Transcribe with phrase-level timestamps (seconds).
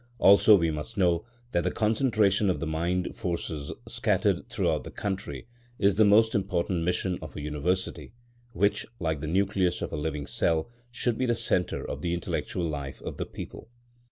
[0.17, 5.45] Also we must know that the concentration of the mind forces scattered throughout the country
[5.77, 8.11] is the most important mission of a University,
[8.51, 12.65] which, like the nucleus of a living cell, should be the centre of the intellectual
[12.67, 13.69] life of the people.